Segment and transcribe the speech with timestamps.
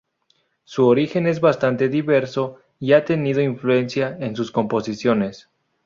[0.63, 5.51] Su origen es bastante diverso y ha tenido influencia en sus composiciones.